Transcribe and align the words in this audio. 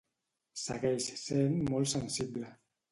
Segueix 0.61 1.11
sent 1.27 1.57
molt 1.71 1.95
sensible. 1.97 2.55